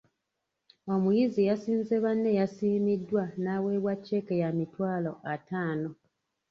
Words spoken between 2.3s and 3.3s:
yasiimiddwa